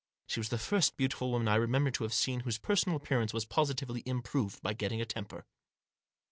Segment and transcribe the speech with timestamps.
[0.25, 3.45] She was the first beautiful woman I remembered to have seen whose personal appearance was
[3.45, 5.45] positively improved by getting into a temper.